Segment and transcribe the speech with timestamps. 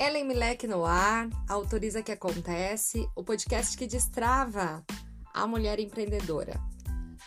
[0.00, 4.82] Ellen Milek no ar, autoriza que acontece, o podcast que destrava
[5.34, 6.58] a mulher empreendedora.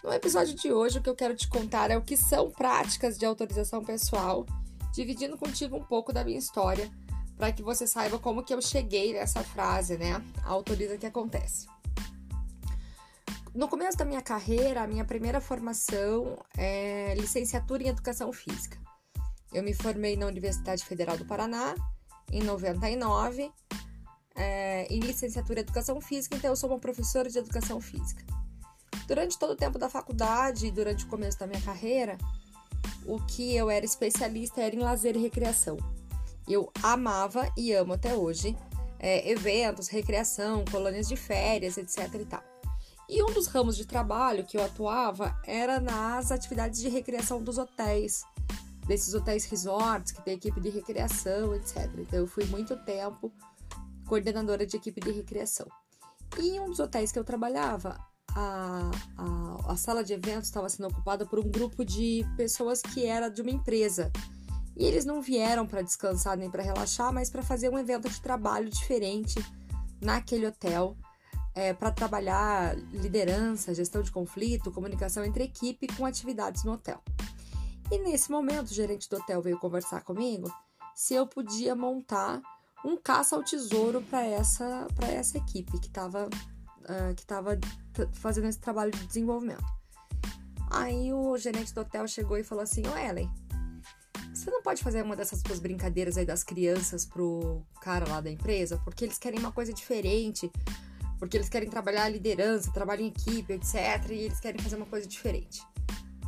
[0.03, 3.15] No episódio de hoje, o que eu quero te contar é o que são práticas
[3.15, 4.44] de autorização pessoal,
[4.91, 6.90] dividindo contigo um pouco da minha história,
[7.37, 10.19] para que você saiba como que eu cheguei nessa frase, né?
[10.44, 11.67] Autoriza que acontece.
[13.53, 18.80] No começo da minha carreira, a minha primeira formação é licenciatura em Educação Física.
[19.54, 21.76] Eu me formei na Universidade Federal do Paraná
[22.32, 23.52] em 99
[24.36, 28.23] é, em licenciatura em Educação Física, então eu sou uma professora de Educação Física.
[29.08, 32.18] Durante todo o tempo da faculdade e durante o começo da minha carreira,
[33.05, 35.77] o que eu era especialista era em lazer e recreação.
[36.48, 38.55] Eu amava e amo até hoje
[38.99, 42.44] é, eventos, recreação, colônias de férias, etc e tal.
[43.10, 47.58] E um dos ramos de trabalho que eu atuava era nas atividades de recreação dos
[47.58, 48.24] hotéis,
[48.86, 51.90] desses hotéis resorts que tem equipe de recreação, etc.
[51.98, 53.32] Então eu fui muito tempo
[54.05, 55.68] coordenadora de equipe de recreação.
[56.38, 57.98] E em um dos hotéis que eu trabalhava,
[58.35, 63.05] a, a, a sala de eventos estava sendo ocupada por um grupo de pessoas que
[63.05, 64.11] era de uma empresa.
[64.75, 68.19] E eles não vieram para descansar nem para relaxar, mas para fazer um evento de
[68.19, 69.35] trabalho diferente
[70.02, 70.97] naquele hotel,
[71.53, 77.02] é, para trabalhar liderança, gestão de conflito, comunicação entre equipe com atividades no hotel.
[77.91, 80.51] E nesse momento, o gerente do hotel veio conversar comigo
[80.95, 82.41] se eu podia montar
[82.85, 87.57] um caça ao tesouro para essa, essa equipe que estava uh, que tava
[88.13, 89.63] fazendo esse trabalho de desenvolvimento.
[90.69, 93.29] Aí o gerente do hotel chegou e falou assim: Ô Ellen,
[94.33, 98.31] você não pode fazer uma dessas suas brincadeiras aí das crianças pro cara lá da
[98.31, 98.81] empresa?
[98.83, 100.51] Porque eles querem uma coisa diferente,
[101.19, 104.09] porque eles querem trabalhar a liderança, trabalho em equipe, etc.
[104.09, 105.61] E eles querem fazer uma coisa diferente.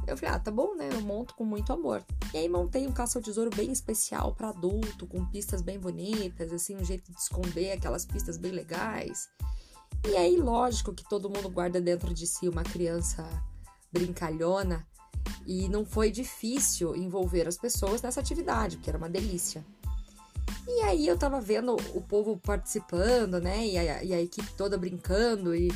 [0.07, 0.89] Eu falei, ah, tá bom, né?
[0.91, 2.03] Eu monto com muito amor.
[2.33, 6.51] E aí montei um caça ao tesouro bem especial para adulto, com pistas bem bonitas,
[6.51, 9.29] assim, um jeito de esconder aquelas pistas bem legais.
[10.07, 13.27] E aí, lógico que todo mundo guarda dentro de si uma criança
[13.91, 14.85] brincalhona,
[15.45, 19.65] e não foi difícil envolver as pessoas nessa atividade, porque era uma delícia.
[20.67, 23.65] E aí eu tava vendo o povo participando, né?
[23.65, 25.71] E a, e a equipe toda brincando e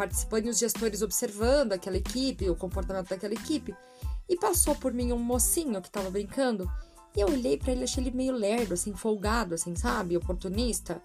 [0.00, 3.76] participando e os gestores observando aquela equipe, o comportamento daquela equipe.
[4.26, 6.66] E passou por mim um mocinho que tava brincando.
[7.14, 10.16] E eu olhei para ele, achei ele meio lerdo, assim, folgado, assim, sabe?
[10.16, 11.02] Oportunista.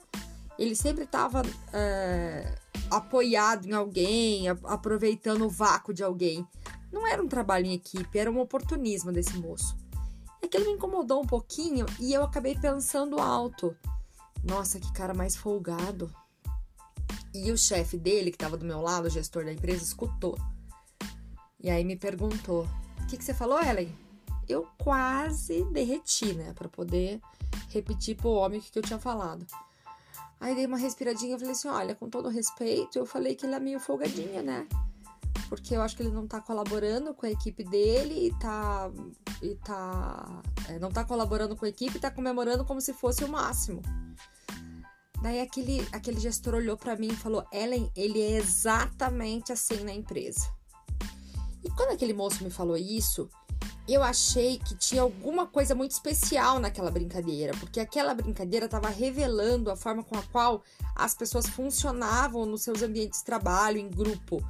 [0.57, 1.41] Ele sempre tava
[1.73, 2.57] é,
[2.89, 6.47] apoiado em alguém, aproveitando o vácuo de alguém.
[6.89, 9.75] Não era um trabalho em equipe, era um oportunismo desse moço.
[10.41, 13.75] Aquilo me incomodou um pouquinho e eu acabei pensando alto.
[14.41, 16.09] Nossa, que cara mais folgado.
[17.35, 20.39] E o chefe dele, que estava do meu lado, o gestor da empresa, escutou.
[21.61, 22.65] E aí me perguntou:
[23.01, 23.93] O que, que você falou, Ellen?
[24.47, 26.53] Eu quase derreti, né?
[26.53, 27.19] Para poder
[27.69, 29.45] repetir pro homem o que, que eu tinha falado.
[30.39, 33.55] Aí dei uma respiradinha e falei assim: Olha, com todo respeito, eu falei que ele
[33.55, 34.65] é meio folgadinho, né?
[35.49, 38.89] Porque eu acho que ele não tá colaborando com a equipe dele e tá.
[39.41, 43.25] E tá é, não tá colaborando com a equipe e tá comemorando como se fosse
[43.25, 43.81] o máximo.
[45.25, 49.91] Daí aquele, aquele gestor olhou para mim e falou: Ellen, ele é exatamente assim na
[49.91, 50.47] empresa.
[51.63, 53.27] E quando aquele moço me falou isso,
[53.87, 59.71] eu achei que tinha alguma coisa muito especial naquela brincadeira, porque aquela brincadeira estava revelando
[59.71, 60.61] a forma com a qual
[60.95, 64.47] as pessoas funcionavam nos seus ambientes de trabalho, em grupo.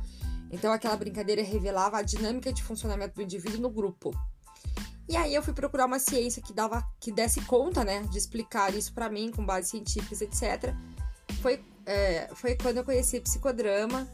[0.52, 4.12] Então, aquela brincadeira revelava a dinâmica de funcionamento do indivíduo no grupo.
[5.08, 8.74] E aí eu fui procurar uma ciência que dava que desse conta, né, de explicar
[8.74, 10.74] isso para mim com bases científicas, etc.
[11.42, 14.08] Foi é, foi quando eu conheci psicodrama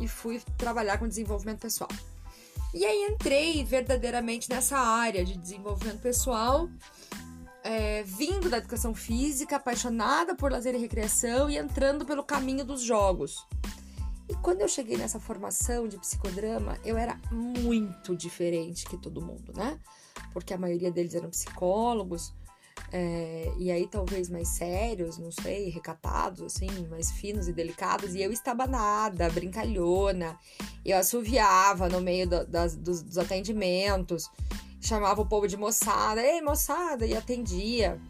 [0.00, 1.90] e fui trabalhar com desenvolvimento pessoal.
[2.72, 6.68] E aí entrei verdadeiramente nessa área de desenvolvimento pessoal,
[7.62, 12.82] é, vindo da educação física, apaixonada por lazer e recreação e entrando pelo caminho dos
[12.82, 13.46] jogos.
[14.28, 19.52] E quando eu cheguei nessa formação de psicodrama, eu era muito diferente que todo mundo,
[19.54, 19.78] né?
[20.32, 22.32] Porque a maioria deles eram psicólogos,
[22.92, 28.22] é, e aí talvez mais sérios, não sei, recatados, assim, mais finos e delicados, e
[28.22, 30.38] eu estava nada, brincalhona,
[30.84, 34.30] eu assoviava no meio do, das, dos, dos atendimentos,
[34.80, 38.00] chamava o povo de moçada, ei moçada, e atendia.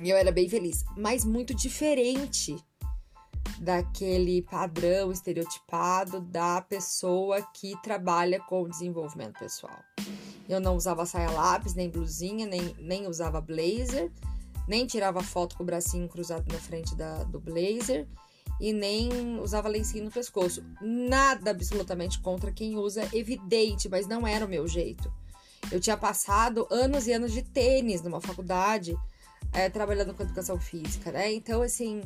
[0.00, 2.56] E eu era bem feliz, mas muito diferente
[3.58, 9.78] daquele padrão estereotipado da pessoa que trabalha com desenvolvimento pessoal.
[10.48, 14.10] Eu não usava saia lápis, nem blusinha, nem, nem usava blazer,
[14.68, 18.06] nem tirava foto com o bracinho cruzado na frente da, do blazer
[18.60, 20.64] e nem usava lencinho no pescoço.
[20.80, 25.12] Nada absolutamente contra quem usa, evidente, mas não era o meu jeito.
[25.70, 28.96] Eu tinha passado anos e anos de tênis numa faculdade
[29.52, 31.32] é, trabalhando com educação física, né?
[31.32, 32.02] Então, assim,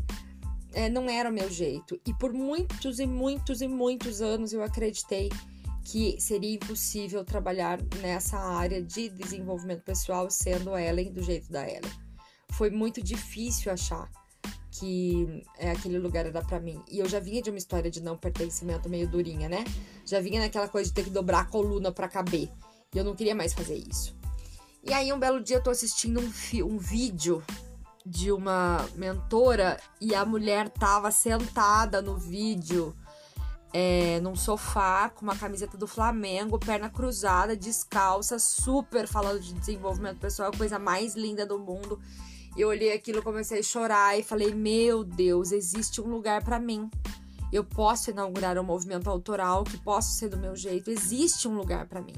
[0.73, 2.01] é, não era o meu jeito.
[2.07, 5.31] E por muitos e muitos e muitos anos eu acreditei
[5.85, 11.91] que seria impossível trabalhar nessa área de desenvolvimento pessoal sendo Ellen do jeito da Ellen.
[12.53, 14.11] Foi muito difícil achar
[14.71, 16.81] que é, aquele lugar era para mim.
[16.88, 19.65] E eu já vinha de uma história de não pertencimento meio durinha, né?
[20.05, 22.50] Já vinha naquela coisa de ter que dobrar a coluna para caber.
[22.94, 24.17] E eu não queria mais fazer isso.
[24.83, 27.43] E aí, um belo dia, eu tô assistindo um, um vídeo
[28.05, 32.97] de uma mentora e a mulher tava sentada no vídeo
[33.73, 40.19] é, num sofá com uma camiseta do Flamengo, perna cruzada, descalça, super falando de desenvolvimento
[40.19, 42.01] pessoal, coisa mais linda do mundo.
[42.57, 46.91] Eu olhei aquilo, comecei a chorar e falei: Meu Deus, existe um lugar para mim.
[47.53, 50.91] Eu posso inaugurar um movimento autoral que posso ser do meu jeito.
[50.91, 52.15] Existe um lugar para mim.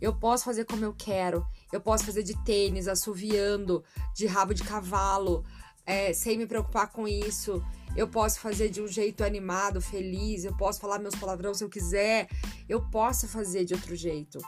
[0.00, 1.46] Eu posso fazer como eu quero.
[1.72, 3.84] Eu posso fazer de tênis, assoviando,
[4.14, 5.44] de rabo de cavalo,
[5.86, 7.62] é, sem me preocupar com isso.
[7.94, 10.44] Eu posso fazer de um jeito animado, feliz.
[10.44, 12.28] Eu posso falar meus palavrões se eu quiser.
[12.68, 14.38] Eu posso fazer de outro jeito.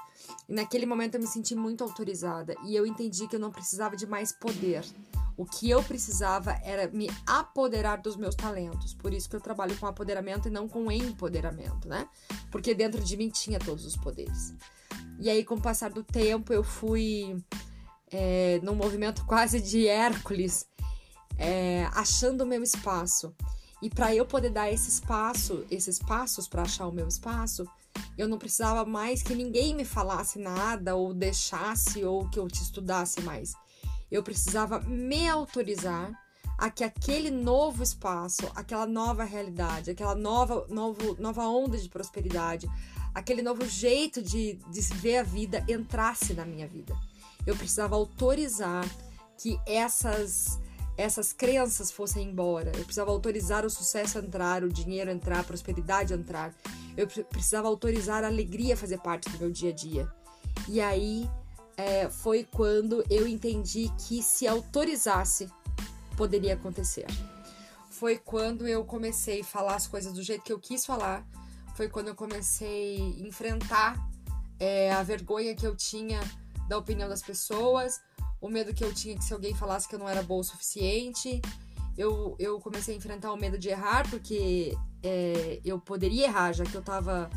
[0.48, 3.96] E naquele momento eu me senti muito autorizada e eu entendi que eu não precisava
[3.96, 4.82] de mais poder.
[5.36, 8.94] O que eu precisava era me apoderar dos meus talentos.
[8.94, 12.08] Por isso que eu trabalho com apoderamento e não com empoderamento, né?
[12.52, 14.54] Porque dentro de mim tinha todos os poderes.
[15.18, 17.36] E aí, com o passar do tempo, eu fui
[18.12, 20.66] é, num movimento quase de Hércules,
[21.38, 23.34] é, achando o meu espaço.
[23.82, 27.66] E para eu poder dar esse espaço, esses passos para achar o meu espaço,
[28.16, 32.62] eu não precisava mais que ninguém me falasse nada ou deixasse ou que eu te
[32.62, 33.54] estudasse mais.
[34.10, 36.12] Eu precisava me autorizar
[36.56, 42.70] a que aquele novo espaço, aquela nova realidade, aquela nova, novo, nova onda de prosperidade,
[43.14, 46.96] aquele novo jeito de, de ver a vida entrasse na minha vida.
[47.46, 48.84] Eu precisava autorizar
[49.36, 50.60] que essas
[50.96, 52.70] essas crenças fossem embora.
[52.74, 56.54] Eu precisava autorizar o sucesso a entrar, o dinheiro a entrar, a prosperidade a entrar.
[56.96, 60.08] Eu precisava autorizar a alegria a fazer parte do meu dia a dia.
[60.68, 61.28] E aí
[61.76, 65.48] é, foi quando eu entendi que se autorizasse,
[66.16, 67.06] poderia acontecer.
[67.90, 71.26] Foi quando eu comecei a falar as coisas do jeito que eu quis falar.
[71.74, 73.96] Foi quando eu comecei a enfrentar
[74.60, 76.20] é, a vergonha que eu tinha
[76.68, 78.00] da opinião das pessoas,
[78.44, 80.44] o medo que eu tinha que se alguém falasse que eu não era boa o
[80.44, 81.40] suficiente.
[81.96, 86.62] Eu, eu comecei a enfrentar o medo de errar, porque é, eu poderia errar, já
[86.62, 87.30] que eu estava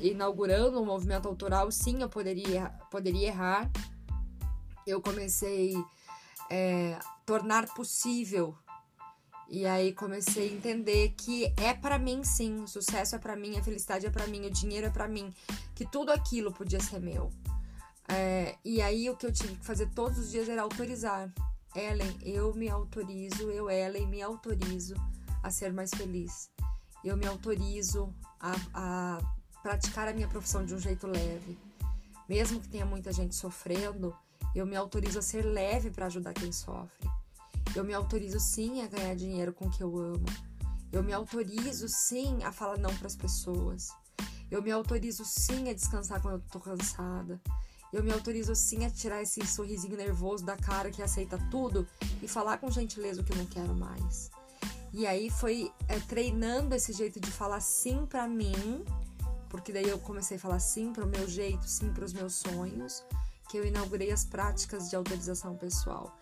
[0.00, 3.70] inaugurando um movimento autoral, sim, eu poderia, poderia errar.
[4.86, 8.56] Eu comecei a é, tornar possível.
[9.50, 13.58] E aí comecei a entender que é para mim sim, o sucesso é para mim,
[13.58, 15.30] a felicidade é para mim, o dinheiro é para mim,
[15.74, 17.30] que tudo aquilo podia ser meu.
[18.14, 21.32] É, e aí o que eu tive que fazer todos os dias era autorizar.
[21.74, 24.94] Ellen, eu me autorizo, eu, Ellen, me autorizo
[25.42, 26.50] a ser mais feliz.
[27.02, 29.18] Eu me autorizo a, a
[29.62, 31.58] praticar a minha profissão de um jeito leve.
[32.28, 34.14] Mesmo que tenha muita gente sofrendo,
[34.54, 37.08] eu me autorizo a ser leve para ajudar quem sofre.
[37.74, 40.26] Eu me autorizo sim a ganhar dinheiro com o que eu amo.
[40.92, 43.88] Eu me autorizo sim a falar não para as pessoas.
[44.50, 47.40] Eu me autorizo sim a descansar quando eu tô cansada.
[47.92, 51.86] Eu me autorizo sim a tirar esse sorrisinho nervoso da cara que aceita tudo
[52.22, 54.30] e falar com gentileza o que eu não quero mais.
[54.92, 58.84] E aí foi é, treinando esse jeito de falar sim para mim
[59.52, 62.36] porque daí eu comecei a falar sim para o meu jeito, sim para os meus
[62.36, 63.04] sonhos,
[63.50, 66.18] que eu inaugurei as práticas de autorização pessoal,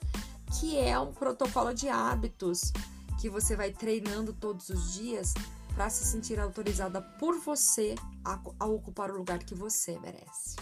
[0.58, 2.72] que é um protocolo de hábitos
[3.20, 5.32] que você vai treinando todos os dias
[5.76, 7.94] para se sentir autorizada por você
[8.24, 10.56] a, a ocupar o lugar que você merece.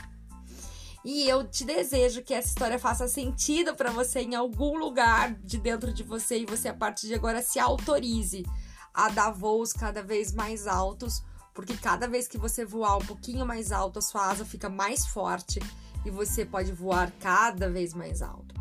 [1.10, 5.56] E eu te desejo que essa história faça sentido para você em algum lugar de
[5.56, 8.44] dentro de você e você a partir de agora se autorize
[8.92, 11.24] a dar voos cada vez mais altos
[11.54, 15.06] porque cada vez que você voar um pouquinho mais alto, a sua asa fica mais
[15.06, 15.60] forte
[16.04, 18.54] e você pode voar cada vez mais alto.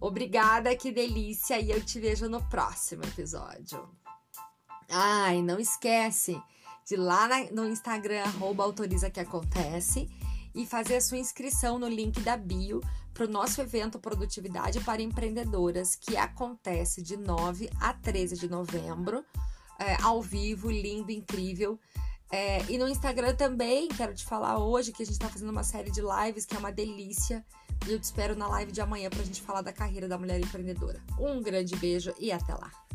[0.00, 1.58] Obrigada, que delícia!
[1.58, 3.90] E eu te vejo no próximo episódio.
[4.88, 6.40] Ai, não esquece
[6.86, 10.08] de lá no Instagram, arroba autoriza que acontece,
[10.54, 12.80] e fazer a sua inscrição no link da bio
[13.12, 19.24] para o nosso evento Produtividade para Empreendedoras, que acontece de 9 a 13 de novembro,
[19.78, 21.78] é, ao vivo, lindo, incrível.
[22.30, 25.64] É, e no Instagram também, quero te falar hoje que a gente tá fazendo uma
[25.64, 27.44] série de lives que é uma delícia.
[27.86, 30.38] E eu te espero na live de amanhã pra gente falar da carreira da mulher
[30.40, 31.00] empreendedora.
[31.18, 32.87] Um grande beijo e até lá!